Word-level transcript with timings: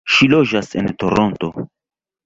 Ŝi 0.13 0.29
loĝas 0.31 0.71
en 0.81 0.91
Toronto. 1.05 1.55